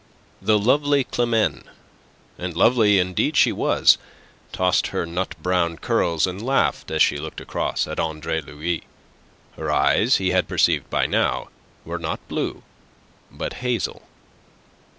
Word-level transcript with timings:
The 0.41 0.57
lovely 0.57 1.03
Climene 1.03 1.61
and 2.39 2.55
lovely 2.57 2.97
indeed 2.97 3.37
she 3.37 3.51
was 3.51 3.99
tossed 4.51 4.87
her 4.87 5.05
nut 5.05 5.35
brown 5.43 5.77
curls 5.77 6.25
and 6.25 6.43
laughed 6.43 6.89
as 6.89 7.03
she 7.03 7.17
looked 7.17 7.39
across 7.39 7.87
at 7.87 7.99
Andre 7.99 8.41
Louis. 8.41 8.81
Her 9.57 9.71
eyes, 9.71 10.17
he 10.17 10.31
had 10.31 10.47
perceived 10.47 10.89
by 10.89 11.05
now, 11.05 11.49
were 11.85 11.99
not 11.99 12.19
blue, 12.27 12.63
but 13.29 13.53
hazel. 13.61 14.01